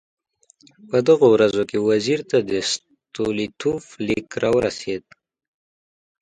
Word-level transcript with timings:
په 0.89 0.97
دغو 1.07 1.27
ورځو 1.31 1.63
کې 1.69 1.77
وزیر 1.89 2.19
ته 2.29 2.37
د 2.49 2.51
ستولیتوف 2.71 3.83
لیک 4.07 4.27
راورسېد. 4.43 5.03